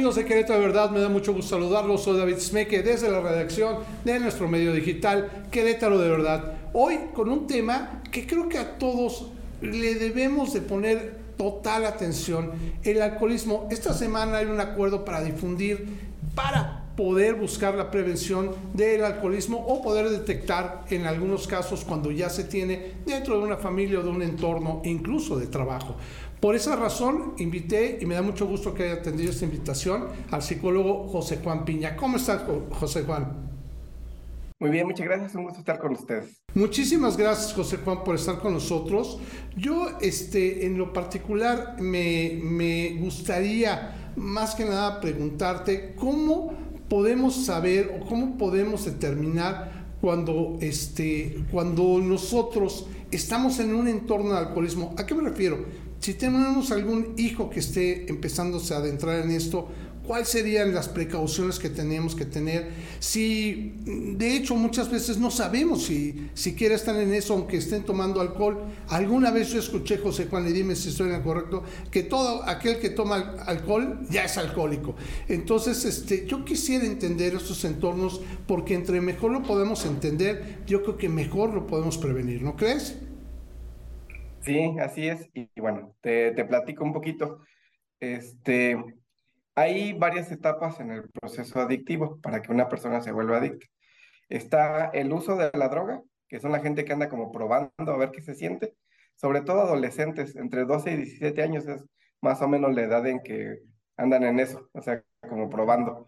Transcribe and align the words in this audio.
Amigos 0.00 0.16
de 0.16 0.24
Querétaro 0.24 0.60
de 0.60 0.66
Verdad, 0.66 0.90
me 0.92 1.00
da 1.00 1.10
mucho 1.10 1.34
gusto 1.34 1.56
saludarlos. 1.56 2.04
Soy 2.04 2.16
David 2.16 2.38
Smeke 2.38 2.82
desde 2.82 3.10
la 3.10 3.20
redacción 3.20 3.80
de 4.02 4.18
nuestro 4.18 4.48
medio 4.48 4.72
digital 4.72 5.44
Querétaro 5.50 5.98
de 5.98 6.08
Verdad. 6.08 6.54
Hoy 6.72 6.98
con 7.12 7.28
un 7.28 7.46
tema 7.46 8.00
que 8.10 8.26
creo 8.26 8.48
que 8.48 8.56
a 8.56 8.78
todos 8.78 9.26
le 9.60 9.96
debemos 9.96 10.54
de 10.54 10.62
poner 10.62 11.18
total 11.36 11.84
atención, 11.84 12.50
el 12.82 13.02
alcoholismo. 13.02 13.68
Esta 13.70 13.92
semana 13.92 14.38
hay 14.38 14.46
un 14.46 14.58
acuerdo 14.58 15.04
para 15.04 15.22
difundir, 15.22 15.86
para 16.34 16.80
poder 16.96 17.34
buscar 17.34 17.74
la 17.74 17.90
prevención 17.90 18.54
del 18.72 19.04
alcoholismo 19.04 19.58
o 19.58 19.82
poder 19.82 20.08
detectar 20.08 20.84
en 20.88 21.06
algunos 21.06 21.46
casos 21.46 21.84
cuando 21.84 22.10
ya 22.10 22.30
se 22.30 22.44
tiene 22.44 22.92
dentro 23.04 23.38
de 23.38 23.44
una 23.44 23.58
familia 23.58 24.00
o 24.00 24.02
de 24.02 24.08
un 24.08 24.22
entorno, 24.22 24.80
incluso 24.84 25.38
de 25.38 25.46
trabajo. 25.46 25.96
Por 26.40 26.54
esa 26.54 26.74
razón 26.74 27.34
invité, 27.36 27.98
y 28.00 28.06
me 28.06 28.14
da 28.14 28.22
mucho 28.22 28.46
gusto 28.46 28.72
que 28.72 28.84
haya 28.84 28.94
atendido 28.94 29.30
esta 29.30 29.44
invitación, 29.44 30.08
al 30.30 30.42
psicólogo 30.42 31.06
José 31.08 31.38
Juan 31.44 31.66
Piña. 31.66 31.96
¿Cómo 31.96 32.16
estás, 32.16 32.42
José 32.70 33.02
Juan? 33.02 33.50
Muy 34.58 34.70
bien, 34.70 34.86
muchas 34.86 35.06
gracias, 35.06 35.34
un 35.34 35.44
gusto 35.44 35.58
estar 35.58 35.78
con 35.78 35.92
ustedes. 35.92 36.40
Muchísimas 36.54 37.18
gracias, 37.18 37.52
José 37.52 37.78
Juan, 37.78 38.04
por 38.04 38.14
estar 38.14 38.38
con 38.38 38.54
nosotros. 38.54 39.18
Yo, 39.54 39.98
este, 40.00 40.64
en 40.64 40.78
lo 40.78 40.94
particular, 40.94 41.76
me, 41.78 42.38
me 42.42 42.94
gustaría 43.00 44.12
más 44.16 44.54
que 44.54 44.64
nada 44.64 44.98
preguntarte 45.00 45.94
cómo 45.94 46.54
podemos 46.88 47.44
saber 47.44 48.00
o 48.00 48.06
cómo 48.06 48.38
podemos 48.38 48.86
determinar 48.86 49.94
cuando, 50.00 50.56
este, 50.60 51.44
cuando 51.52 51.98
nosotros 51.98 52.86
estamos 53.10 53.60
en 53.60 53.74
un 53.74 53.88
entorno 53.88 54.32
de 54.32 54.38
alcoholismo. 54.38 54.94
¿A 54.96 55.04
qué 55.04 55.14
me 55.14 55.28
refiero? 55.28 55.89
Si 56.00 56.14
tenemos 56.14 56.70
algún 56.70 57.14
hijo 57.18 57.50
que 57.50 57.60
esté 57.60 58.08
empezándose 58.08 58.72
a 58.72 58.78
adentrar 58.78 59.20
en 59.20 59.32
esto, 59.32 59.68
¿cuáles 60.06 60.28
serían 60.28 60.74
las 60.74 60.88
precauciones 60.88 61.58
que 61.58 61.68
tenemos 61.68 62.14
que 62.14 62.24
tener? 62.24 62.70
Si, 63.00 63.74
de 63.84 64.34
hecho, 64.34 64.56
muchas 64.56 64.90
veces 64.90 65.18
no 65.18 65.30
sabemos 65.30 65.84
si 65.84 66.30
siquiera 66.32 66.74
están 66.74 66.96
en 66.96 67.12
eso, 67.12 67.34
aunque 67.34 67.58
estén 67.58 67.84
tomando 67.84 68.22
alcohol. 68.22 68.64
Alguna 68.88 69.30
vez 69.30 69.50
yo 69.52 69.60
escuché, 69.60 69.98
José 69.98 70.26
Juan, 70.30 70.48
y 70.48 70.52
dime 70.52 70.74
si 70.74 70.88
estoy 70.88 71.10
en 71.10 71.16
el 71.16 71.22
correcto, 71.22 71.64
que 71.90 72.02
todo 72.02 72.48
aquel 72.48 72.78
que 72.78 72.88
toma 72.88 73.36
alcohol 73.44 74.00
ya 74.08 74.24
es 74.24 74.38
alcohólico. 74.38 74.96
Entonces, 75.28 75.84
este, 75.84 76.26
yo 76.26 76.46
quisiera 76.46 76.86
entender 76.86 77.34
estos 77.34 77.62
entornos, 77.66 78.22
porque 78.46 78.72
entre 78.72 79.02
mejor 79.02 79.32
lo 79.32 79.42
podemos 79.42 79.84
entender, 79.84 80.60
yo 80.66 80.82
creo 80.82 80.96
que 80.96 81.10
mejor 81.10 81.52
lo 81.52 81.66
podemos 81.66 81.98
prevenir, 81.98 82.40
¿no 82.40 82.56
crees? 82.56 82.94
Sí, 84.40 84.76
así 84.80 85.08
es. 85.08 85.28
Y, 85.34 85.48
bueno, 85.60 85.94
te, 86.00 86.32
te, 86.32 86.44
platico 86.44 86.84
un 86.84 86.92
poquito. 86.92 87.40
Este, 88.00 88.76
hay 89.54 89.92
varias 89.92 90.32
etapas 90.32 90.80
en 90.80 90.90
el 90.90 91.10
proceso 91.10 91.60
adictivo 91.60 92.20
para 92.20 92.40
que 92.40 92.52
una 92.52 92.68
persona 92.68 93.00
se 93.02 93.12
vuelva 93.12 93.38
adicta. 93.38 93.66
Está 94.28 94.86
el 94.90 95.12
uso 95.12 95.36
de 95.36 95.50
la 95.54 95.68
droga, 95.68 96.02
que 96.28 96.40
son 96.40 96.52
la 96.52 96.60
gente 96.60 96.84
que 96.84 96.92
anda 96.92 97.08
como 97.08 97.32
probando 97.32 97.72
a 97.76 97.96
ver 97.96 98.10
qué 98.12 98.22
se 98.22 98.34
siente, 98.34 98.74
sobre 99.16 99.42
todo 99.42 99.62
adolescentes, 99.62 100.36
entre 100.36 100.64
12 100.64 100.92
y 100.92 100.96
17 100.96 101.42
años 101.42 101.66
es 101.66 101.84
más 102.22 102.40
o 102.40 102.48
menos 102.48 102.74
la 102.74 102.82
edad 102.82 103.06
en 103.06 103.20
que 103.20 103.58
andan 103.96 104.22
en 104.22 104.40
eso, 104.40 104.68
o 104.72 104.80
sea, 104.80 105.02
como 105.28 105.50
probando. 105.50 106.06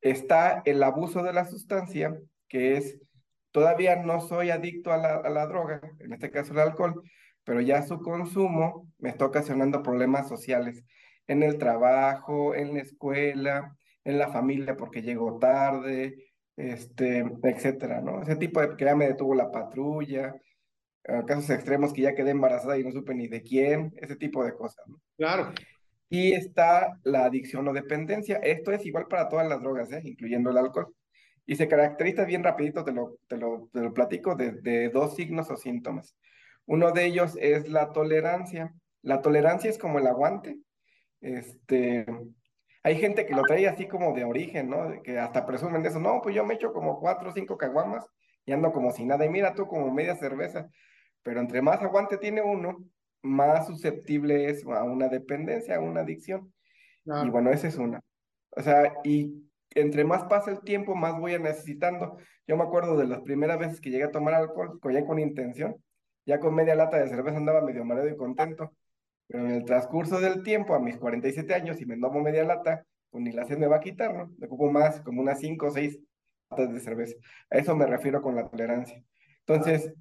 Está 0.00 0.62
el 0.64 0.82
abuso 0.82 1.22
de 1.22 1.32
la 1.32 1.44
sustancia, 1.46 2.16
que 2.48 2.76
es, 2.76 3.00
todavía 3.50 3.96
no 3.96 4.20
soy 4.20 4.50
adicto 4.50 4.92
a 4.92 4.98
la, 4.98 5.16
a 5.16 5.30
la 5.30 5.46
droga, 5.46 5.80
en 5.98 6.12
este 6.12 6.30
caso 6.30 6.52
el 6.52 6.60
alcohol, 6.60 7.02
pero 7.46 7.60
ya 7.60 7.80
su 7.82 8.00
consumo 8.00 8.92
me 8.98 9.08
está 9.08 9.24
ocasionando 9.24 9.82
problemas 9.82 10.28
sociales 10.28 10.84
en 11.28 11.44
el 11.44 11.58
trabajo, 11.58 12.56
en 12.56 12.74
la 12.74 12.80
escuela, 12.80 13.76
en 14.04 14.18
la 14.18 14.28
familia 14.28 14.76
porque 14.76 15.00
llego 15.00 15.38
tarde, 15.38 16.32
este, 16.56 17.24
etcétera, 17.44 18.00
¿no? 18.00 18.20
Ese 18.20 18.34
tipo 18.34 18.60
de 18.60 18.76
que 18.76 18.84
ya 18.84 18.96
me 18.96 19.06
detuvo 19.06 19.34
la 19.36 19.52
patrulla, 19.52 20.34
casos 21.26 21.50
extremos 21.50 21.92
que 21.92 22.02
ya 22.02 22.16
quedé 22.16 22.30
embarazada 22.30 22.78
y 22.78 22.84
no 22.84 22.90
supe 22.90 23.14
ni 23.14 23.28
de 23.28 23.42
quién, 23.42 23.94
ese 23.98 24.16
tipo 24.16 24.44
de 24.44 24.52
cosas, 24.52 24.84
¿no? 24.88 25.00
Claro. 25.16 25.52
Y 26.08 26.32
está 26.32 26.98
la 27.04 27.26
adicción 27.26 27.66
o 27.68 27.72
dependencia. 27.72 28.38
Esto 28.38 28.72
es 28.72 28.84
igual 28.84 29.06
para 29.06 29.28
todas 29.28 29.48
las 29.48 29.60
drogas, 29.60 29.92
¿eh? 29.92 30.00
incluyendo 30.04 30.50
el 30.50 30.58
alcohol. 30.58 30.92
Y 31.46 31.54
se 31.54 31.68
caracteriza 31.68 32.24
bien 32.24 32.42
rapidito, 32.42 32.82
te 32.82 32.92
lo, 32.92 33.18
te 33.28 33.36
lo, 33.36 33.68
te 33.72 33.80
lo 33.80 33.94
platico, 33.94 34.34
de, 34.34 34.52
de 34.52 34.88
dos 34.88 35.14
signos 35.14 35.48
o 35.50 35.56
síntomas. 35.56 36.16
Uno 36.66 36.92
de 36.92 37.06
ellos 37.06 37.36
es 37.40 37.68
la 37.68 37.92
tolerancia. 37.92 38.74
La 39.02 39.22
tolerancia 39.22 39.70
es 39.70 39.78
como 39.78 39.98
el 39.98 40.06
aguante. 40.06 40.58
Este, 41.20 42.06
hay 42.82 42.96
gente 42.96 43.26
que 43.26 43.34
lo 43.34 43.42
trae 43.42 43.66
así 43.66 43.86
como 43.86 44.12
de 44.14 44.24
origen, 44.24 44.70
¿no? 44.70 45.02
Que 45.02 45.18
hasta 45.18 45.46
presumen 45.46 45.82
de 45.82 45.88
eso. 45.88 46.00
No, 46.00 46.20
pues 46.22 46.34
yo 46.34 46.44
me 46.44 46.54
echo 46.54 46.72
como 46.72 47.00
cuatro 47.00 47.30
o 47.30 47.32
cinco 47.32 47.56
caguamas 47.56 48.06
y 48.44 48.52
ando 48.52 48.72
como 48.72 48.90
si 48.90 49.04
nada. 49.04 49.24
Y 49.24 49.28
mira 49.28 49.54
tú 49.54 49.66
como 49.66 49.92
media 49.92 50.16
cerveza. 50.16 50.68
Pero 51.22 51.40
entre 51.40 51.62
más 51.62 51.82
aguante 51.82 52.18
tiene 52.18 52.42
uno, 52.42 52.84
más 53.22 53.66
susceptible 53.66 54.48
es 54.48 54.64
a 54.64 54.84
una 54.84 55.08
dependencia, 55.08 55.76
a 55.76 55.80
una 55.80 56.00
adicción. 56.00 56.52
Y 57.04 57.30
bueno, 57.30 57.50
esa 57.50 57.68
es 57.68 57.76
una. 57.76 58.00
O 58.50 58.62
sea, 58.62 58.94
y 59.04 59.46
entre 59.74 60.04
más 60.04 60.24
pasa 60.24 60.50
el 60.50 60.60
tiempo, 60.60 60.94
más 60.94 61.18
voy 61.18 61.34
a 61.34 61.38
necesitando. 61.38 62.18
Yo 62.46 62.56
me 62.56 62.64
acuerdo 62.64 62.96
de 62.96 63.06
las 63.06 63.20
primeras 63.20 63.58
veces 63.58 63.80
que 63.80 63.90
llegué 63.90 64.04
a 64.04 64.10
tomar 64.10 64.34
alcohol, 64.34 64.80
ya 64.92 65.04
con 65.04 65.18
intención, 65.18 65.76
ya 66.26 66.40
con 66.40 66.54
media 66.54 66.74
lata 66.74 66.98
de 66.98 67.08
cerveza 67.08 67.38
andaba 67.38 67.62
medio 67.62 67.84
mareado 67.84 68.10
y 68.10 68.16
contento. 68.16 68.74
Pero 69.26 69.44
en 69.44 69.50
el 69.52 69.64
transcurso 69.64 70.20
del 70.20 70.42
tiempo, 70.42 70.74
a 70.74 70.80
mis 70.80 70.96
47 70.98 71.54
años, 71.54 71.78
si 71.78 71.86
me 71.86 71.98
tomo 71.98 72.20
media 72.20 72.44
lata, 72.44 72.84
pues 73.10 73.24
ni 73.24 73.32
la 73.32 73.44
sed 73.44 73.58
me 73.58 73.66
va 73.66 73.76
a 73.76 73.80
quitar, 73.80 74.14
¿no? 74.14 74.32
Me 74.38 74.46
ocupo 74.46 74.70
más, 74.70 75.00
como 75.00 75.22
unas 75.22 75.40
5 75.40 75.66
o 75.66 75.70
6 75.70 75.98
latas 76.50 76.72
de 76.72 76.80
cerveza. 76.80 77.16
A 77.50 77.58
eso 77.58 77.74
me 77.74 77.86
refiero 77.86 78.20
con 78.22 78.36
la 78.36 78.48
tolerancia. 78.48 79.02
Entonces, 79.46 79.92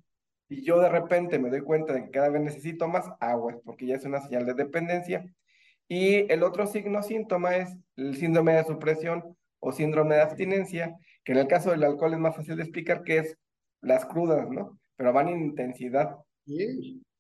yo 0.50 0.80
de 0.80 0.90
repente 0.90 1.40
me 1.40 1.50
doy 1.50 1.62
cuenta 1.62 1.94
de 1.94 2.04
que 2.06 2.12
cada 2.12 2.30
vez 2.30 2.42
necesito 2.42 2.88
más 2.88 3.10
agua, 3.20 3.60
porque 3.64 3.88
ya 3.88 3.96
es 3.96 4.06
una 4.06 4.22
señal 4.22 4.46
de 4.46 4.54
dependencia. 4.54 5.26
Y 5.88 6.32
el 6.32 6.44
otro 6.44 6.68
signo 6.68 7.04
síntoma 7.04 7.56
es 7.56 7.76
el 7.96 8.16
síndrome 8.16 8.54
de 8.54 8.64
supresión 8.64 9.38
o 9.60 9.72
síndrome 9.72 10.16
de 10.16 10.22
abstinencia, 10.22 10.96
que 11.24 11.32
en 11.32 11.40
el 11.40 11.48
caso 11.48 11.72
del 11.72 11.84
alcohol 11.84 12.14
es 12.14 12.20
más 12.20 12.36
fácil 12.36 12.56
de 12.56 12.64
explicar 12.64 13.04
que 13.04 13.18
es 13.18 13.38
las 13.82 14.06
crudas, 14.06 14.50
¿no? 14.50 14.80
Pero 14.96 15.14
van 15.14 15.30
en 15.30 15.46
intensidad. 15.46 16.18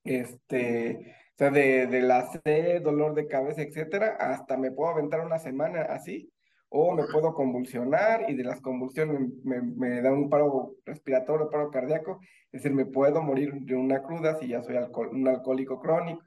Este, 0.03 1.15
o 1.33 1.37
sea, 1.37 1.49
de, 1.49 1.87
de 1.87 2.01
la 2.01 2.31
sed, 2.31 2.81
dolor 2.81 3.15
de 3.15 3.27
cabeza, 3.27 3.61
etcétera, 3.61 4.15
hasta 4.19 4.57
me 4.57 4.71
puedo 4.71 4.91
aventar 4.91 5.25
una 5.25 5.39
semana 5.39 5.81
así, 5.81 6.29
o 6.69 6.93
me 6.93 7.03
puedo 7.11 7.33
convulsionar 7.33 8.29
y 8.29 8.35
de 8.35 8.43
las 8.43 8.61
convulsiones 8.61 9.19
me, 9.43 9.61
me 9.61 10.01
da 10.01 10.11
un 10.11 10.29
paro 10.29 10.75
respiratorio, 10.85 11.49
paro 11.49 11.71
cardíaco, 11.71 12.19
es 12.51 12.63
decir, 12.63 12.75
me 12.75 12.85
puedo 12.85 13.21
morir 13.21 13.53
de 13.61 13.75
una 13.75 14.03
cruda 14.03 14.37
si 14.39 14.47
ya 14.47 14.61
soy 14.61 14.75
un 15.11 15.27
alcohólico 15.27 15.79
crónico. 15.79 16.21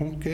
Ok. 0.00 0.26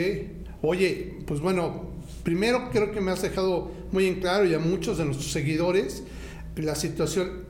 Oye, 0.63 1.19
pues 1.27 1.41
bueno, 1.41 1.91
primero 2.23 2.71
creo 2.71 2.93
que 2.93 3.01
me 3.01 3.11
has 3.11 3.23
dejado 3.23 3.71
muy 3.93 4.07
en 4.07 4.21
claro 4.21 4.45
y 4.45 4.55
a 4.55 4.59
muchos 4.59 4.99
de 4.99 5.05
nuestros 5.05 5.33
seguidores 5.33 6.05
la 6.57 6.75
situación 6.75 7.50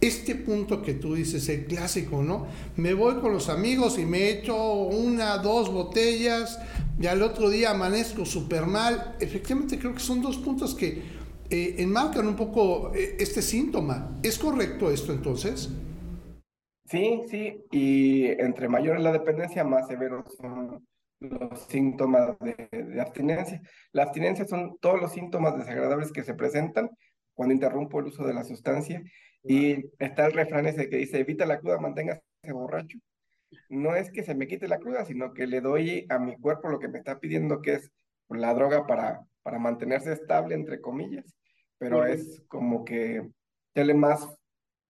este 0.00 0.34
punto 0.34 0.82
que 0.82 0.94
tú 0.94 1.14
dices, 1.14 1.48
el 1.48 1.66
clásico, 1.66 2.22
¿no? 2.22 2.46
Me 2.76 2.94
voy 2.94 3.20
con 3.20 3.32
los 3.32 3.48
amigos 3.48 3.98
y 3.98 4.06
me 4.06 4.30
echo 4.30 4.74
una, 4.74 5.38
dos 5.38 5.70
botellas 5.70 6.58
y 6.98 7.06
al 7.06 7.22
otro 7.22 7.50
día 7.50 7.70
amanezco 7.70 8.24
súper 8.24 8.66
mal. 8.66 9.16
Efectivamente 9.20 9.78
creo 9.78 9.92
que 9.92 10.00
son 10.00 10.22
dos 10.22 10.38
puntos 10.38 10.74
que 10.74 11.02
eh, 11.50 11.74
enmarcan 11.78 12.26
un 12.26 12.36
poco 12.36 12.94
eh, 12.94 13.16
este 13.18 13.42
síntoma. 13.42 14.18
¿Es 14.22 14.38
correcto 14.38 14.90
esto 14.90 15.12
entonces? 15.12 15.70
Sí, 16.86 17.22
sí, 17.28 17.64
y 17.70 18.26
entre 18.26 18.68
mayor 18.68 18.96
es 18.96 19.02
la 19.02 19.12
dependencia, 19.12 19.62
más 19.62 19.86
severos 19.86 20.24
son 20.36 20.84
los 21.20 21.66
síntomas 21.68 22.36
de, 22.40 22.68
de 22.72 23.00
abstinencia. 23.00 23.60
La 23.92 24.04
abstinencia 24.04 24.46
son 24.46 24.76
todos 24.80 25.00
los 25.00 25.12
síntomas 25.12 25.56
desagradables 25.56 26.10
que 26.10 26.24
se 26.24 26.34
presentan 26.34 26.90
cuando 27.34 27.54
interrumpo 27.54 28.00
el 28.00 28.06
uso 28.06 28.24
de 28.24 28.34
la 28.34 28.44
sustancia 28.44 29.02
y 29.42 29.90
está 29.98 30.26
el 30.26 30.32
refrán 30.32 30.66
ese 30.66 30.88
que 30.88 30.96
dice, 30.96 31.20
evita 31.20 31.46
la 31.46 31.60
cruda, 31.60 31.78
manténgase 31.78 32.22
borracho. 32.52 32.98
No 33.68 33.96
es 33.96 34.10
que 34.10 34.22
se 34.22 34.34
me 34.34 34.46
quite 34.46 34.68
la 34.68 34.78
cruda, 34.78 35.04
sino 35.04 35.32
que 35.32 35.46
le 35.46 35.60
doy 35.60 36.06
a 36.08 36.18
mi 36.18 36.36
cuerpo 36.36 36.68
lo 36.68 36.78
que 36.78 36.88
me 36.88 36.98
está 36.98 37.18
pidiendo, 37.18 37.62
que 37.62 37.74
es 37.74 37.90
la 38.28 38.54
droga 38.54 38.86
para, 38.86 39.26
para 39.42 39.58
mantenerse 39.58 40.12
estable, 40.12 40.54
entre 40.54 40.80
comillas. 40.80 41.34
Pero 41.78 42.04
es 42.04 42.42
como 42.46 42.84
que 42.84 43.28
le 43.74 43.94
más, 43.94 44.28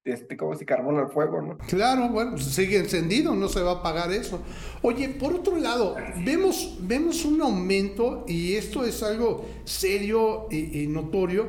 este, 0.05 0.37
como 0.37 0.57
si 0.57 0.67
carbón 0.67 0.99
al 0.99 1.11
fuego, 1.11 1.41
¿no? 1.41 1.57
Claro, 1.59 2.09
bueno, 2.09 2.37
sigue 2.37 2.79
encendido, 2.79 3.35
no 3.35 3.49
se 3.49 3.63
va 3.63 3.71
a 3.73 3.75
apagar 3.77 4.11
eso. 4.13 4.43
Oye, 4.83 5.09
por 5.09 5.33
otro 5.33 5.57
lado, 5.57 5.97
vemos, 6.25 6.79
vemos 6.83 7.25
un 7.25 7.41
aumento, 7.41 8.25
y 8.27 8.57
esto 8.57 8.85
es 8.85 9.03
algo 9.03 9.47
serio 9.65 10.49
y 10.51 10.87
notorio, 10.89 11.49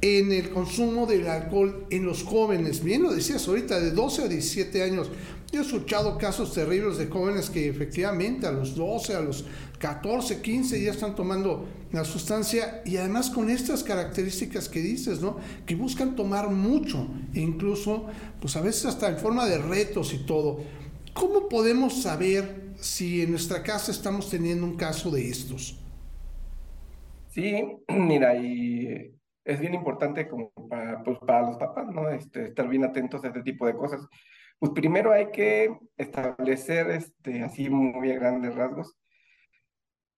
en 0.00 0.32
el 0.32 0.50
consumo 0.50 1.06
del 1.06 1.26
alcohol 1.26 1.86
en 1.90 2.04
los 2.04 2.22
jóvenes. 2.22 2.82
Bien 2.82 3.02
lo 3.02 3.14
decías 3.14 3.46
ahorita, 3.48 3.80
de 3.80 3.90
12 3.92 4.22
a 4.22 4.28
17 4.28 4.82
años. 4.82 5.10
Yo 5.52 5.60
he 5.60 5.64
escuchado 5.64 6.18
casos 6.18 6.52
terribles 6.52 6.98
de 6.98 7.06
jóvenes 7.06 7.50
que 7.50 7.68
efectivamente 7.68 8.46
a 8.46 8.52
los 8.52 8.74
12, 8.74 9.14
a 9.14 9.20
los 9.20 9.44
14, 9.78 10.40
15 10.42 10.82
ya 10.82 10.90
están 10.90 11.14
tomando 11.14 11.66
la 11.92 12.04
sustancia 12.04 12.82
y 12.84 12.96
además 12.96 13.30
con 13.30 13.48
estas 13.48 13.82
características 13.82 14.68
que 14.68 14.80
dices, 14.80 15.20
¿no? 15.20 15.36
Que 15.64 15.76
buscan 15.76 16.16
tomar 16.16 16.50
mucho, 16.50 17.08
e 17.32 17.40
incluso, 17.40 18.06
pues 18.40 18.56
a 18.56 18.60
veces 18.60 18.86
hasta 18.86 19.08
en 19.08 19.18
forma 19.18 19.46
de 19.46 19.58
retos 19.58 20.12
y 20.12 20.18
todo. 20.18 20.60
¿Cómo 21.14 21.48
podemos 21.48 22.02
saber 22.02 22.74
si 22.80 23.22
en 23.22 23.30
nuestra 23.30 23.62
casa 23.62 23.92
estamos 23.92 24.28
teniendo 24.28 24.66
un 24.66 24.76
caso 24.76 25.10
de 25.10 25.28
estos? 25.28 25.78
Sí, 27.28 27.62
mira, 27.88 28.36
y 28.36 29.14
es 29.46 29.60
bien 29.60 29.74
importante 29.74 30.28
como 30.28 30.52
para, 30.68 31.02
pues, 31.02 31.18
para 31.20 31.42
los 31.42 31.56
papás, 31.56 31.86
¿no? 31.88 32.10
Este, 32.10 32.46
estar 32.46 32.68
bien 32.68 32.84
atentos 32.84 33.24
a 33.24 33.28
este 33.28 33.42
tipo 33.42 33.66
de 33.66 33.74
cosas. 33.74 34.06
Pues 34.58 34.72
primero 34.72 35.12
hay 35.12 35.30
que 35.30 35.76
establecer, 35.96 36.90
este, 36.90 37.42
así 37.42 37.70
muy 37.70 38.10
a 38.10 38.16
grandes 38.16 38.54
rasgos, 38.54 38.96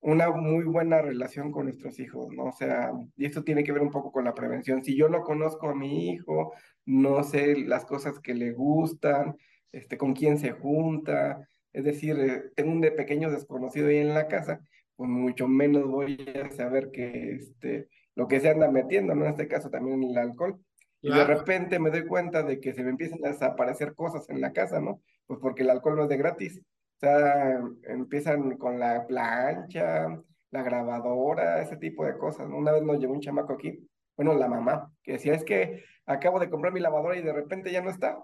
una 0.00 0.30
muy 0.30 0.64
buena 0.64 1.02
relación 1.02 1.50
con 1.52 1.66
nuestros 1.66 1.98
hijos, 2.00 2.28
¿no? 2.32 2.44
O 2.44 2.52
sea, 2.52 2.92
y 3.16 3.26
esto 3.26 3.44
tiene 3.44 3.64
que 3.64 3.72
ver 3.72 3.82
un 3.82 3.90
poco 3.90 4.12
con 4.12 4.24
la 4.24 4.34
prevención. 4.34 4.82
Si 4.82 4.96
yo 4.96 5.08
no 5.08 5.22
conozco 5.22 5.68
a 5.68 5.74
mi 5.74 6.10
hijo, 6.10 6.54
no 6.86 7.22
sé 7.24 7.56
las 7.56 7.84
cosas 7.84 8.20
que 8.20 8.34
le 8.34 8.52
gustan, 8.52 9.36
este, 9.72 9.98
con 9.98 10.14
quién 10.14 10.38
se 10.38 10.52
junta, 10.52 11.46
es 11.72 11.84
decir, 11.84 12.18
eh, 12.18 12.42
tengo 12.56 12.72
un 12.72 12.80
de 12.80 12.92
pequeño 12.92 13.30
desconocido 13.30 13.88
ahí 13.88 13.98
en 13.98 14.14
la 14.14 14.28
casa, 14.28 14.60
pues 14.96 15.10
mucho 15.10 15.48
menos 15.48 15.84
voy 15.86 16.16
a 16.42 16.50
saber 16.50 16.90
que 16.92 17.32
este, 17.32 17.88
lo 18.18 18.26
que 18.26 18.40
se 18.40 18.50
anda 18.50 18.68
metiendo, 18.68 19.14
¿no? 19.14 19.26
En 19.26 19.30
este 19.30 19.46
caso 19.46 19.70
también 19.70 20.02
el 20.02 20.18
alcohol. 20.18 20.58
Y 21.00 21.08
de 21.08 21.24
repente 21.24 21.78
me 21.78 21.90
doy 21.90 22.04
cuenta 22.04 22.42
de 22.42 22.58
que 22.58 22.74
se 22.74 22.82
me 22.82 22.90
empiezan 22.90 23.24
a 23.24 23.28
desaparecer 23.28 23.94
cosas 23.94 24.28
en 24.28 24.40
la 24.40 24.52
casa, 24.52 24.80
¿no? 24.80 25.00
Pues 25.28 25.38
porque 25.40 25.62
el 25.62 25.70
alcohol 25.70 25.94
no 25.94 26.02
es 26.02 26.08
de 26.08 26.16
gratis. 26.16 26.58
O 26.58 26.98
sea, 26.98 27.60
empiezan 27.84 28.58
con 28.58 28.80
la 28.80 29.06
plancha, 29.06 30.20
la 30.50 30.62
grabadora, 30.64 31.62
ese 31.62 31.76
tipo 31.76 32.04
de 32.04 32.18
cosas. 32.18 32.48
Una 32.48 32.72
vez 32.72 32.82
nos 32.82 32.98
llegó 32.98 33.12
un 33.12 33.20
chamaco 33.20 33.52
aquí, 33.52 33.88
bueno, 34.16 34.34
la 34.34 34.48
mamá, 34.48 34.92
que 35.04 35.12
decía, 35.12 35.34
es 35.34 35.44
que 35.44 35.84
acabo 36.04 36.40
de 36.40 36.50
comprar 36.50 36.72
mi 36.72 36.80
lavadora 36.80 37.16
y 37.16 37.22
de 37.22 37.32
repente 37.32 37.70
ya 37.70 37.82
no 37.82 37.90
está. 37.90 38.18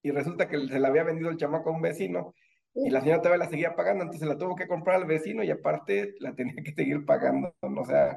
Y 0.00 0.12
resulta 0.12 0.48
que 0.48 0.68
se 0.68 0.78
la 0.78 0.86
había 0.86 1.02
vendido 1.02 1.28
el 1.28 1.38
chamaco 1.38 1.70
a 1.70 1.72
un 1.72 1.82
vecino 1.82 2.34
y 2.74 2.90
la 2.90 3.00
señora 3.00 3.20
todavía 3.20 3.44
la 3.44 3.50
seguía 3.50 3.74
pagando, 3.74 4.04
entonces 4.04 4.28
la 4.28 4.38
tuvo 4.38 4.54
que 4.54 4.68
comprar 4.68 4.96
al 4.96 5.06
vecino 5.06 5.42
y 5.42 5.50
aparte 5.50 6.14
la 6.20 6.34
tenía 6.34 6.62
que 6.62 6.72
seguir 6.72 7.04
pagando, 7.04 7.54
¿no? 7.62 7.80
o 7.80 7.84
sea, 7.84 8.14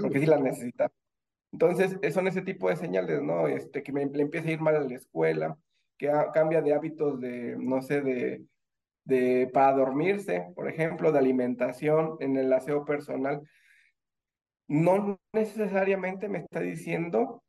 porque 0.00 0.20
sí 0.20 0.26
la 0.26 0.38
necesitaba. 0.38 0.90
Entonces, 1.52 1.98
son 2.14 2.28
ese 2.28 2.42
tipo 2.42 2.68
de 2.68 2.76
señales, 2.76 3.20
¿no? 3.22 3.48
Este, 3.48 3.82
que 3.82 3.92
me, 3.92 4.06
le 4.06 4.22
empieza 4.22 4.48
a 4.48 4.52
ir 4.52 4.60
mal 4.60 4.76
a 4.76 4.80
la 4.80 4.94
escuela, 4.94 5.58
que 5.98 6.10
cambia 6.32 6.62
de 6.62 6.72
hábitos 6.72 7.20
de, 7.20 7.56
no 7.58 7.82
sé, 7.82 8.00
de, 8.02 8.44
de, 9.04 9.50
para 9.52 9.76
dormirse, 9.76 10.52
por 10.54 10.68
ejemplo, 10.68 11.10
de 11.10 11.18
alimentación, 11.18 12.16
en 12.20 12.36
el 12.36 12.52
aseo 12.52 12.84
personal. 12.84 13.42
No 14.68 15.18
necesariamente 15.32 16.28
me 16.28 16.38
está 16.38 16.60
diciendo 16.60 17.42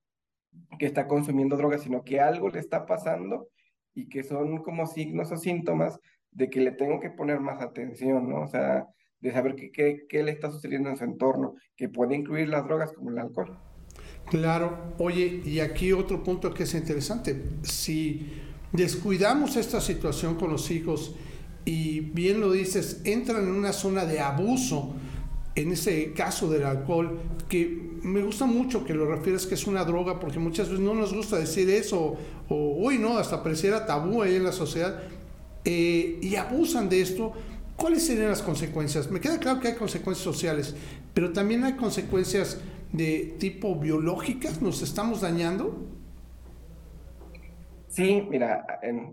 que 0.79 0.87
está 0.87 1.07
consumiendo 1.07 1.55
drogas, 1.55 1.83
sino 1.83 2.03
que 2.03 2.19
algo 2.19 2.49
le 2.49 2.59
está 2.59 2.85
pasando 2.87 3.47
y 3.93 4.09
que 4.09 4.23
son 4.23 4.63
como 4.63 4.87
signos 4.87 5.31
o 5.31 5.37
síntomas 5.37 5.99
de 6.31 6.49
que 6.49 6.61
le 6.61 6.71
tengo 6.71 6.99
que 6.99 7.09
poner 7.09 7.39
más 7.39 7.61
atención, 7.61 8.29
¿no? 8.29 8.41
O 8.41 8.47
sea, 8.47 8.87
de 9.19 9.31
saber 9.31 9.55
qué, 9.55 10.05
qué 10.07 10.23
le 10.23 10.31
está 10.31 10.51
sucediendo 10.51 10.89
en 10.89 10.97
su 10.97 11.03
entorno, 11.03 11.55
que 11.75 11.89
puede 11.89 12.15
incluir 12.15 12.49
las 12.49 12.65
drogas 12.65 12.91
como 12.93 13.11
el 13.11 13.19
alcohol. 13.19 13.57
Claro, 14.29 14.93
oye, 14.97 15.41
y 15.45 15.59
aquí 15.59 15.91
otro 15.91 16.23
punto 16.23 16.53
que 16.53 16.63
es 16.63 16.73
interesante, 16.73 17.35
si 17.63 18.31
descuidamos 18.71 19.57
esta 19.57 19.81
situación 19.81 20.35
con 20.35 20.51
los 20.51 20.71
hijos 20.71 21.15
y 21.65 21.99
bien 21.99 22.39
lo 22.39 22.51
dices, 22.51 23.01
entran 23.03 23.43
en 23.43 23.51
una 23.51 23.73
zona 23.73 24.05
de 24.05 24.19
abuso, 24.19 24.95
en 25.55 25.71
ese 25.71 26.13
caso 26.13 26.49
del 26.49 26.63
alcohol, 26.63 27.19
que 27.49 27.91
me 28.03 28.23
gusta 28.23 28.45
mucho 28.45 28.85
que 28.85 28.93
lo 28.93 29.05
refieres 29.05 29.45
que 29.45 29.55
es 29.55 29.67
una 29.67 29.83
droga, 29.83 30.19
porque 30.19 30.39
muchas 30.39 30.69
veces 30.69 30.83
no 30.83 30.95
nos 30.95 31.13
gusta 31.13 31.37
decir 31.37 31.69
eso, 31.69 32.15
o 32.47 32.75
uy, 32.77 32.97
no, 32.97 33.17
hasta 33.17 33.43
pareciera 33.43 33.85
tabú 33.85 34.21
ahí 34.21 34.35
en 34.35 34.45
la 34.45 34.53
sociedad, 34.53 35.03
eh, 35.65 36.19
y 36.21 36.35
abusan 36.35 36.89
de 36.89 37.01
esto, 37.01 37.33
¿cuáles 37.75 38.05
serían 38.05 38.29
las 38.29 38.41
consecuencias? 38.41 39.09
Me 39.11 39.19
queda 39.19 39.39
claro 39.39 39.59
que 39.59 39.69
hay 39.69 39.75
consecuencias 39.75 40.23
sociales, 40.23 40.75
pero 41.13 41.31
también 41.33 41.63
hay 41.63 41.73
consecuencias 41.73 42.61
de 42.91 43.35
tipo 43.39 43.75
biológicas? 43.75 44.61
¿Nos 44.61 44.81
estamos 44.81 45.21
dañando? 45.21 45.87
Sí, 47.87 48.25
mira, 48.29 48.65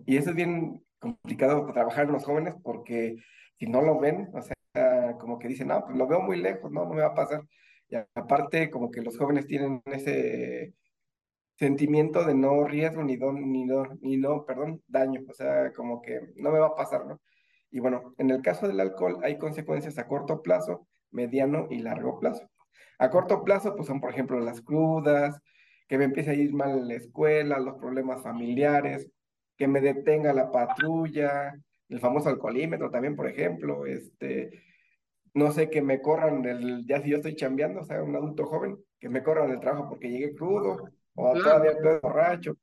y 0.06 0.16
eso 0.16 0.30
es 0.30 0.36
bien 0.36 0.84
complicado 0.98 1.66
trabajar 1.72 2.06
en 2.06 2.12
los 2.12 2.24
jóvenes 2.24 2.54
porque 2.62 3.16
si 3.58 3.66
no 3.66 3.82
lo 3.82 3.98
ven, 3.98 4.28
o 4.32 4.40
sea, 4.40 5.16
como 5.18 5.38
que 5.38 5.48
dicen, 5.48 5.68
no, 5.68 5.84
pues 5.84 5.96
lo 5.96 6.06
veo 6.06 6.20
muy 6.20 6.40
lejos, 6.40 6.70
no, 6.70 6.84
no 6.84 6.94
me 6.94 7.02
va 7.02 7.08
a 7.08 7.14
pasar. 7.14 7.42
Y 7.88 7.96
aparte, 7.96 8.70
como 8.70 8.90
que 8.90 9.02
los 9.02 9.16
jóvenes 9.18 9.46
tienen 9.46 9.82
ese 9.86 10.74
sentimiento 11.58 12.24
de 12.24 12.34
no 12.34 12.64
riesgo 12.64 13.02
ni, 13.02 13.16
don, 13.16 13.50
ni, 13.50 13.64
no, 13.64 13.84
ni 14.00 14.16
no, 14.16 14.44
perdón, 14.46 14.82
daño, 14.86 15.22
o 15.28 15.34
sea, 15.34 15.72
como 15.72 16.00
que 16.00 16.20
no 16.36 16.52
me 16.52 16.58
va 16.60 16.68
a 16.68 16.74
pasar, 16.74 17.06
¿no? 17.06 17.20
Y 17.70 17.80
bueno, 17.80 18.14
en 18.18 18.30
el 18.30 18.42
caso 18.42 18.68
del 18.68 18.80
alcohol 18.80 19.18
hay 19.22 19.38
consecuencias 19.38 19.98
a 19.98 20.06
corto 20.06 20.42
plazo, 20.42 20.86
mediano 21.10 21.66
y 21.70 21.80
largo 21.80 22.18
plazo. 22.20 22.48
A 22.98 23.10
corto 23.10 23.44
plazo, 23.44 23.74
pues 23.74 23.88
son, 23.88 24.00
por 24.00 24.10
ejemplo, 24.10 24.38
las 24.40 24.62
crudas, 24.62 25.40
que 25.88 25.98
me 25.98 26.04
empiece 26.04 26.30
a 26.30 26.34
ir 26.34 26.52
mal 26.54 26.78
en 26.78 26.88
la 26.88 26.94
escuela, 26.94 27.58
los 27.58 27.76
problemas 27.76 28.22
familiares, 28.22 29.10
que 29.56 29.66
me 29.66 29.80
detenga 29.80 30.32
la 30.32 30.52
patrulla, 30.52 31.54
el 31.88 32.00
famoso 32.00 32.28
alcoholímetro 32.28 32.90
también, 32.90 33.16
por 33.16 33.26
ejemplo, 33.26 33.86
este, 33.86 34.62
no 35.34 35.50
sé, 35.50 35.70
que 35.70 35.82
me 35.82 36.00
corran 36.00 36.42
del, 36.42 36.86
ya 36.86 37.00
si 37.02 37.10
yo 37.10 37.16
estoy 37.16 37.34
chambeando, 37.34 37.80
o 37.80 37.84
sea, 37.84 38.02
un 38.02 38.14
adulto 38.14 38.46
joven, 38.46 38.78
que 39.00 39.08
me 39.08 39.22
corran 39.22 39.50
del 39.50 39.60
trabajo 39.60 39.88
porque 39.88 40.10
llegué 40.10 40.34
crudo, 40.34 40.90
o 41.18 41.34
todavía 41.34 41.72
estoy 41.72 41.98
borracho, 42.00 42.56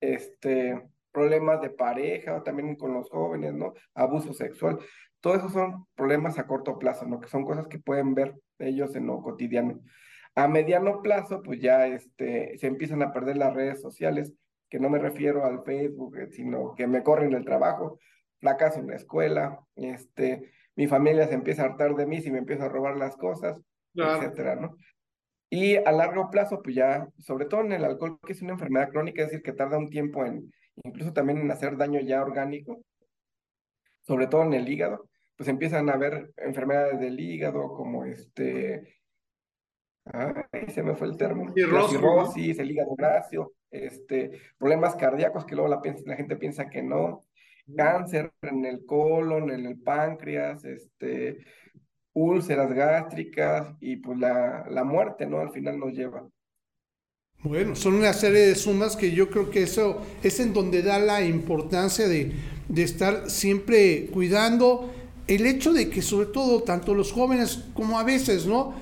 este, 0.00 0.82
problemas 1.10 1.60
de 1.62 1.70
pareja, 1.70 2.36
o 2.36 2.42
también 2.42 2.76
con 2.76 2.92
los 2.92 3.08
jóvenes, 3.08 3.54
¿no? 3.54 3.72
Abuso 3.94 4.34
sexual. 4.34 4.78
Todos 5.20 5.38
esos 5.38 5.52
son 5.52 5.86
problemas 5.94 6.38
a 6.38 6.46
corto 6.46 6.78
plazo, 6.78 7.06
¿no? 7.06 7.20
Que 7.20 7.28
son 7.28 7.44
cosas 7.44 7.66
que 7.68 7.78
pueden 7.78 8.14
ver 8.14 8.34
ellos 8.58 8.94
en 8.96 9.06
lo 9.06 9.22
cotidiano. 9.22 9.80
A 10.34 10.46
mediano 10.46 11.00
plazo, 11.02 11.42
pues 11.42 11.60
ya 11.60 11.86
este, 11.86 12.56
se 12.58 12.66
empiezan 12.66 13.02
a 13.02 13.12
perder 13.12 13.38
las 13.38 13.54
redes 13.54 13.80
sociales, 13.80 14.32
que 14.68 14.78
no 14.78 14.90
me 14.90 14.98
refiero 14.98 15.44
al 15.44 15.64
Facebook, 15.64 16.16
eh, 16.18 16.28
sino 16.30 16.74
que 16.74 16.86
me 16.86 17.02
corren 17.02 17.32
el 17.32 17.44
trabajo, 17.44 17.98
fracaso 18.40 18.78
en 18.78 18.88
la 18.88 18.96
escuela, 18.96 19.58
este, 19.74 20.52
mi 20.76 20.86
familia 20.86 21.26
se 21.26 21.34
empieza 21.34 21.62
a 21.62 21.66
hartar 21.66 21.94
de 21.94 22.06
mí 22.06 22.20
si 22.20 22.30
me 22.30 22.38
empiezo 22.38 22.64
a 22.64 22.68
robar 22.68 22.96
las 22.96 23.16
cosas, 23.16 23.60
etcétera, 23.94 24.56
¿no? 24.56 24.76
Y 25.50 25.76
a 25.76 25.90
largo 25.90 26.30
plazo, 26.30 26.62
pues 26.62 26.76
ya, 26.76 27.08
sobre 27.18 27.46
todo 27.46 27.62
en 27.62 27.72
el 27.72 27.84
alcohol, 27.84 28.20
que 28.24 28.32
es 28.32 28.40
una 28.40 28.52
enfermedad 28.52 28.90
crónica, 28.90 29.22
es 29.22 29.28
decir, 29.30 29.42
que 29.42 29.52
tarda 29.52 29.78
un 29.78 29.90
tiempo 29.90 30.24
en, 30.24 30.52
incluso 30.84 31.12
también 31.12 31.38
en 31.38 31.50
hacer 31.50 31.76
daño 31.76 32.00
ya 32.00 32.22
orgánico, 32.22 32.80
sobre 34.02 34.28
todo 34.28 34.44
en 34.44 34.54
el 34.54 34.68
hígado, 34.68 35.08
pues 35.36 35.48
empiezan 35.48 35.88
a 35.90 35.94
haber 35.94 36.32
enfermedades 36.36 37.00
del 37.00 37.18
hígado 37.18 37.72
como 37.72 38.04
este, 38.04 39.00
ay, 40.04 40.68
se 40.68 40.82
me 40.82 40.94
fue 40.94 41.08
el 41.08 41.16
término, 41.16 41.52
cirrosis, 41.52 42.58
el 42.58 42.70
hígado 42.70 42.94
gracio, 42.96 43.52
este, 43.70 44.40
problemas 44.56 44.94
cardíacos 44.94 45.44
que 45.44 45.56
luego 45.56 45.68
la, 45.68 45.80
la 46.06 46.16
gente 46.16 46.36
piensa 46.36 46.68
que 46.68 46.82
no, 46.82 47.24
cáncer 47.76 48.32
en 48.42 48.64
el 48.64 48.84
colon, 48.84 49.50
en 49.50 49.66
el 49.66 49.80
páncreas, 49.80 50.64
este, 50.64 51.38
úlceras 52.12 52.72
gástricas 52.72 53.76
y 53.80 53.96
pues 53.96 54.18
la, 54.18 54.66
la 54.70 54.84
muerte, 54.84 55.26
¿no? 55.26 55.40
Al 55.40 55.50
final 55.50 55.78
nos 55.78 55.92
lleva. 55.92 56.28
Bueno, 57.42 57.74
son 57.74 57.94
una 57.94 58.12
serie 58.12 58.40
de 58.40 58.54
sumas 58.54 58.96
que 58.96 59.12
yo 59.12 59.30
creo 59.30 59.50
que 59.50 59.62
eso 59.62 60.02
es 60.22 60.40
en 60.40 60.52
donde 60.52 60.82
da 60.82 60.98
la 60.98 61.24
importancia 61.24 62.06
de, 62.06 62.32
de 62.68 62.82
estar 62.82 63.30
siempre 63.30 64.10
cuidando 64.12 64.92
el 65.26 65.46
hecho 65.46 65.72
de 65.72 65.88
que 65.88 66.02
sobre 66.02 66.26
todo 66.26 66.62
tanto 66.62 66.94
los 66.94 67.12
jóvenes 67.12 67.60
como 67.72 67.98
a 67.98 68.02
veces, 68.02 68.46
¿no? 68.46 68.74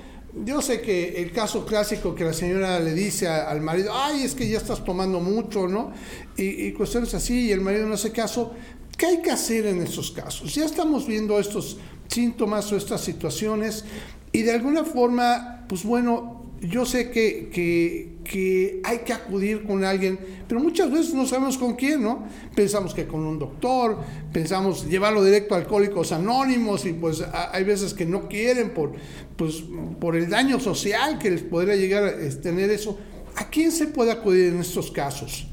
Yo 0.45 0.61
sé 0.61 0.81
que 0.81 1.21
el 1.21 1.31
caso 1.31 1.65
clásico 1.65 2.13
que 2.13 2.23
la 2.23 2.33
señora 2.33 2.79
le 2.79 2.93
dice 2.93 3.27
al 3.27 3.61
marido, 3.61 3.91
ay, 3.93 4.23
es 4.23 4.35
que 4.35 4.47
ya 4.47 4.57
estás 4.57 4.83
tomando 4.83 5.19
mucho, 5.19 5.67
¿no? 5.67 5.91
Y, 6.37 6.71
cuestiones 6.73 7.13
así, 7.13 7.47
y 7.47 7.51
el 7.51 7.61
marido 7.61 7.87
no 7.87 7.95
hace 7.95 8.11
caso. 8.11 8.53
¿Qué 8.97 9.05
hay 9.05 9.21
que 9.21 9.31
hacer 9.31 9.65
en 9.65 9.81
esos 9.81 10.11
casos? 10.11 10.53
Ya 10.53 10.65
estamos 10.65 11.07
viendo 11.07 11.39
estos 11.39 11.77
síntomas 12.09 12.71
o 12.71 12.77
estas 12.77 13.01
situaciones 13.01 13.85
y 14.31 14.41
de 14.43 14.51
alguna 14.51 14.83
forma, 14.83 15.65
pues 15.67 15.83
bueno, 15.83 16.39
yo 16.61 16.85
sé 16.85 17.09
que, 17.09 17.49
que, 17.49 18.81
hay 18.83 18.99
que 18.99 19.13
acudir 19.13 19.63
con 19.63 19.83
alguien, 19.83 20.19
pero 20.47 20.61
muchas 20.61 20.91
veces 20.91 21.13
no 21.13 21.25
sabemos 21.25 21.57
con 21.57 21.75
quién, 21.75 22.03
¿no? 22.03 22.27
Pensamos 22.53 22.93
que 22.93 23.07
con 23.07 23.21
un 23.21 23.39
doctor, 23.39 23.97
pensamos 24.31 24.87
llevarlo 24.87 25.23
directo 25.23 25.55
a 25.55 25.57
Alcohólicos 25.57 26.11
Anónimos 26.11 26.85
y 26.85 26.93
pues 26.93 27.21
hay 27.21 27.63
veces 27.63 27.93
que 27.93 28.05
no 28.05 28.27
quieren 28.27 28.73
por, 28.73 28.93
pues, 29.35 29.63
por 29.99 30.15
el 30.15 30.29
daño 30.29 30.59
social 30.59 31.17
que 31.17 31.31
les 31.31 31.41
podría 31.41 31.75
llegar 31.75 32.03
a 32.03 32.41
tener 32.41 32.69
eso. 32.69 32.99
¿A 33.35 33.49
quién 33.49 33.71
se 33.71 33.87
puede 33.87 34.11
acudir 34.11 34.53
en 34.53 34.59
estos 34.59 34.91
casos? 34.91 35.47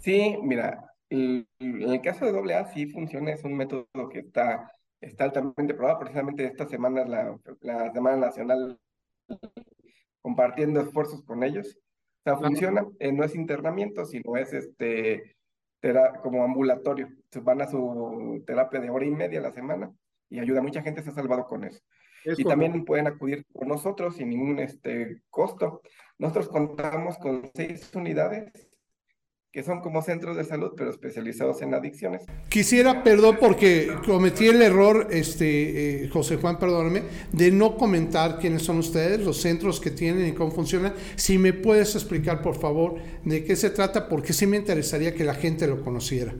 Sí, 0.00 0.36
mira, 0.42 0.92
en 1.10 1.46
el 1.60 2.00
caso 2.00 2.24
de 2.24 2.54
AA 2.54 2.72
sí 2.72 2.86
funciona, 2.86 3.32
es 3.32 3.44
un 3.44 3.56
método 3.56 3.86
que 4.12 4.20
está, 4.20 4.72
está 5.04 5.24
altamente 5.24 5.74
probado, 5.74 6.00
precisamente 6.00 6.44
esta 6.44 6.66
semana 6.66 7.02
es 7.02 7.08
la, 7.08 7.38
la 7.60 7.92
Semana 7.92 8.16
Nacional 8.16 8.78
compartiendo 10.20 10.80
esfuerzos 10.80 11.22
con 11.22 11.42
ellos. 11.42 11.78
O 12.20 12.22
sea, 12.24 12.36
funciona, 12.36 12.86
eh, 12.98 13.12
no 13.12 13.24
es 13.24 13.34
internamiento, 13.34 14.06
sino 14.06 14.36
es 14.36 14.52
este, 14.54 15.36
como 16.22 16.42
ambulatorio. 16.42 17.08
Van 17.42 17.60
a 17.60 17.66
su 17.66 18.42
terapia 18.46 18.80
de 18.80 18.88
hora 18.88 19.04
y 19.04 19.10
media 19.10 19.40
a 19.40 19.42
la 19.42 19.52
semana 19.52 19.92
y 20.30 20.38
ayuda. 20.38 20.62
Mucha 20.62 20.82
gente 20.82 21.02
se 21.02 21.10
ha 21.10 21.14
salvado 21.14 21.46
con 21.46 21.64
eso. 21.64 21.80
y 22.24 22.44
también 22.44 22.86
pueden 22.86 23.06
acudir 23.06 23.44
con 23.52 23.68
nosotros 23.68 24.16
sin 24.16 24.30
ningún 24.30 24.58
este, 24.58 25.20
costo. 25.28 25.82
Nosotros 26.18 26.48
contamos 26.48 27.18
con 27.18 27.50
seis 27.54 27.94
unidades 27.94 28.50
que 29.54 29.62
son 29.62 29.80
como 29.80 30.02
centros 30.02 30.36
de 30.36 30.42
salud, 30.42 30.72
pero 30.76 30.90
especializados 30.90 31.62
en 31.62 31.74
adicciones. 31.74 32.26
Quisiera, 32.48 33.04
perdón, 33.04 33.36
porque 33.38 33.88
cometí 34.04 34.48
el 34.48 34.60
error, 34.60 35.06
este, 35.12 36.06
eh, 36.06 36.08
José 36.08 36.38
Juan, 36.38 36.58
perdóname, 36.58 37.04
de 37.30 37.52
no 37.52 37.76
comentar 37.76 38.40
quiénes 38.40 38.62
son 38.62 38.78
ustedes, 38.78 39.20
los 39.20 39.40
centros 39.40 39.78
que 39.80 39.92
tienen 39.92 40.26
y 40.26 40.32
cómo 40.32 40.50
funcionan. 40.50 40.94
Si 41.14 41.38
me 41.38 41.52
puedes 41.52 41.94
explicar, 41.94 42.42
por 42.42 42.56
favor, 42.56 42.96
de 43.22 43.44
qué 43.44 43.54
se 43.54 43.70
trata, 43.70 44.08
porque 44.08 44.32
sí 44.32 44.44
me 44.44 44.56
interesaría 44.56 45.14
que 45.14 45.22
la 45.22 45.34
gente 45.34 45.68
lo 45.68 45.84
conociera. 45.84 46.32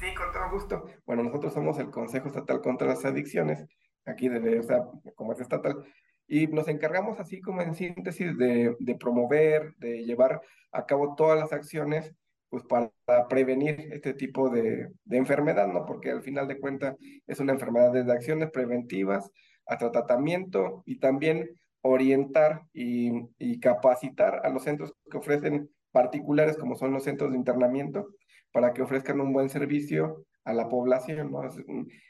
Sí, 0.00 0.06
con 0.16 0.32
todo 0.32 0.50
gusto. 0.50 0.86
Bueno, 1.04 1.24
nosotros 1.24 1.52
somos 1.52 1.78
el 1.78 1.90
Consejo 1.90 2.28
Estatal 2.28 2.62
contra 2.62 2.88
las 2.88 3.04
Adicciones, 3.04 3.66
aquí 4.06 4.30
de, 4.30 4.60
o 4.60 4.62
sea, 4.62 4.78
como 5.14 5.34
es 5.34 5.40
estatal, 5.40 5.84
y 6.26 6.46
nos 6.46 6.68
encargamos 6.68 7.20
así 7.20 7.40
como 7.40 7.62
en 7.62 7.74
síntesis 7.74 8.36
de, 8.38 8.96
promover, 8.98 9.74
de 9.76 10.04
llevar 10.04 10.40
a 10.72 10.86
cabo 10.86 11.14
todas 11.16 11.38
las 11.38 11.52
acciones 11.52 12.14
pues 12.48 12.64
para 12.64 12.92
prevenir 13.28 13.88
este 13.92 14.14
tipo 14.14 14.48
de, 14.48 14.88
enfermedad, 15.10 15.66
¿no? 15.66 15.84
Porque 15.84 16.10
al 16.10 16.22
final 16.22 16.46
de 16.46 16.60
cuentas 16.60 16.96
es 17.26 17.40
una 17.40 17.52
enfermedad 17.52 17.92
desde 17.92 18.12
acciones 18.12 18.50
preventivas 18.50 19.30
hasta 19.66 19.90
tratamiento 19.90 20.82
y 20.86 20.98
también 20.98 21.50
orientar 21.82 22.62
y, 22.72 23.58
capacitar 23.60 24.40
a 24.44 24.50
los 24.50 24.64
centros 24.64 24.94
que 25.10 25.18
ofrecen 25.18 25.68
particulares 25.90 26.56
como 26.56 26.76
son 26.76 26.92
los 26.92 27.04
centros 27.04 27.32
de 27.32 27.38
internamiento 27.38 28.08
para 28.52 28.72
que 28.72 28.82
ofrezcan 28.82 29.20
un 29.20 29.32
buen 29.32 29.48
servicio 29.48 30.24
a 30.44 30.52
la 30.52 30.68
población. 30.68 31.32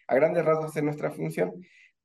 A 0.09 0.15
grandes 0.15 0.45
rasgos 0.45 0.77
es 0.77 0.83
nuestra 0.83 1.11
función 1.11 1.53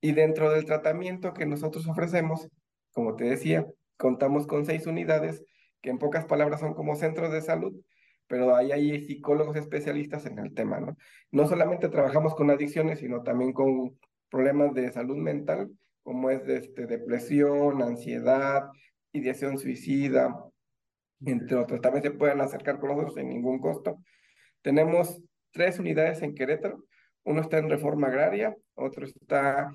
y 0.01 0.13
dentro 0.13 0.51
del 0.51 0.65
tratamiento 0.65 1.33
que 1.33 1.45
nosotros 1.45 1.87
ofrecemos, 1.87 2.47
como 2.93 3.15
te 3.15 3.25
decía, 3.25 3.65
contamos 3.97 4.47
con 4.47 4.65
seis 4.65 4.87
unidades 4.87 5.43
que 5.81 5.89
en 5.89 5.97
pocas 5.97 6.25
palabras 6.25 6.59
son 6.59 6.73
como 6.73 6.95
centros 6.95 7.31
de 7.31 7.41
salud, 7.41 7.73
pero 8.27 8.55
ahí 8.55 8.71
hay 8.71 9.03
psicólogos 9.03 9.57
especialistas 9.57 10.25
en 10.25 10.39
el 10.39 10.53
tema, 10.53 10.79
¿no? 10.79 10.95
No 11.31 11.47
solamente 11.47 11.89
trabajamos 11.89 12.35
con 12.35 12.51
adicciones, 12.51 12.99
sino 12.99 13.23
también 13.23 13.53
con 13.53 13.97
problemas 14.29 14.73
de 14.73 14.91
salud 14.91 15.17
mental, 15.17 15.71
como 16.03 16.29
es 16.29 16.45
de, 16.45 16.57
este, 16.57 16.85
depresión, 16.85 17.81
ansiedad, 17.81 18.69
ideación 19.11 19.57
suicida, 19.57 20.35
entre 21.25 21.57
otros. 21.57 21.81
También 21.81 22.03
se 22.03 22.11
pueden 22.11 22.41
acercar 22.41 22.79
con 22.79 22.89
nosotros 22.89 23.15
sin 23.15 23.29
ningún 23.29 23.59
costo. 23.59 23.97
Tenemos 24.61 25.21
tres 25.51 25.79
unidades 25.79 26.21
en 26.21 26.35
Querétaro. 26.35 26.85
Uno 27.23 27.41
está 27.41 27.57
en 27.57 27.69
Reforma 27.69 28.07
Agraria, 28.07 28.55
otro 28.75 29.05
está 29.05 29.73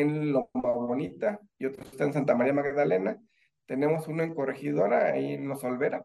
en 0.00 0.32
Loma 0.32 0.48
Bonita 0.54 1.40
y 1.58 1.66
otro 1.66 1.82
está 1.82 2.04
en 2.04 2.12
Santa 2.12 2.34
María 2.34 2.52
Magdalena. 2.52 3.20
Tenemos 3.66 4.08
uno 4.08 4.22
en 4.22 4.34
Corregidora, 4.34 5.12
ahí 5.12 5.34
en 5.34 5.48
Los 5.48 5.64
Olvera. 5.64 6.04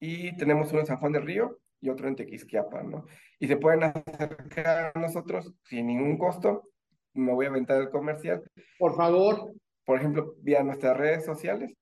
Y 0.00 0.36
tenemos 0.36 0.70
uno 0.72 0.80
en 0.80 0.86
San 0.86 0.98
Juan 0.98 1.12
del 1.12 1.26
Río 1.26 1.58
y 1.80 1.90
otro 1.90 2.08
en 2.08 2.16
Tequisquiapa, 2.16 2.82
¿no? 2.82 3.06
Y 3.38 3.48
se 3.48 3.56
pueden 3.56 3.84
acercar 3.84 4.92
a 4.94 4.98
nosotros 4.98 5.52
sin 5.64 5.86
ningún 5.86 6.18
costo. 6.18 6.68
Me 7.14 7.32
voy 7.32 7.46
a 7.46 7.50
aventar 7.50 7.80
el 7.80 7.90
comercial. 7.90 8.42
Por 8.78 8.96
favor. 8.96 9.52
Por 9.84 9.98
ejemplo, 9.98 10.34
vía 10.38 10.62
nuestras 10.62 10.96
redes 10.96 11.24
sociales. 11.24 11.74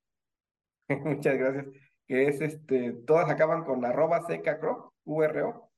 Muchas 0.89 1.37
gracias. 1.37 1.67
Que 2.07 2.29
es 2.29 2.41
este, 2.41 2.93
todas 3.07 3.31
acaban 3.31 3.65
con 3.65 3.85
arroba 3.85 4.27
secacro, 4.27 4.95
URO. 5.05 5.71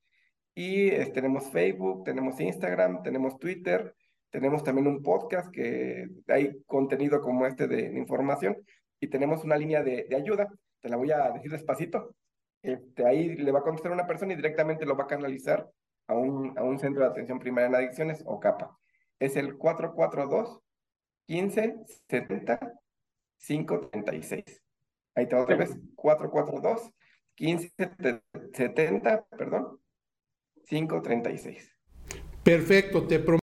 Y 0.55 0.91
tenemos 1.13 1.51
Facebook, 1.51 2.05
tenemos 2.05 2.39
Instagram, 2.41 3.03
tenemos 3.03 3.39
Twitter, 3.39 3.95
tenemos 4.33 4.65
también 4.65 4.87
un 4.87 5.03
podcast 5.03 5.53
que 5.53 6.09
hay 6.27 6.63
contenido 6.67 7.21
como 7.21 7.47
este 7.47 7.69
de, 7.69 7.99
información 7.99 8.57
y 8.99 9.09
tenemos 9.09 9.45
una 9.45 9.57
línea 9.57 9.83
de, 9.83 10.09
ayuda. 10.17 10.49
Te 10.81 10.89
la 10.89 10.97
voy 10.97 11.13
a 11.13 11.31
decir 11.31 11.53
despacito. 11.53 12.17
Este, 12.63 13.07
ahí 13.07 13.37
le 13.37 13.53
va 13.53 13.59
a 13.59 13.63
contestar 13.63 13.93
una 13.93 14.07
persona 14.07 14.33
y 14.33 14.37
directamente 14.37 14.87
lo 14.87 14.97
va 14.97 15.05
a 15.05 15.09
canalizar 15.09 15.69
a 16.07 16.15
un, 16.15 16.59
a 16.59 16.63
un 16.63 16.79
centro 16.79 17.03
de 17.03 17.11
atención 17.11 17.39
primaria 17.39 17.69
en 17.69 17.75
adicciones 17.75 18.23
o 18.25 18.41
CAPA. 18.41 18.75
Es 19.19 19.37
el 19.37 19.59
442 19.59 20.61
15 21.27 21.77
70 22.09 22.73
536. 23.39 24.63
Ahí 25.15 25.29
te 25.29 25.37
otra 25.37 25.57
vez, 25.57 25.77
442 25.95 26.91
15 27.35 27.73
70, 28.55 29.25
perdón, 29.27 29.79
536. 30.65 31.77
Perfecto, 32.43 33.07
te 33.07 33.19
prometo. 33.19 33.42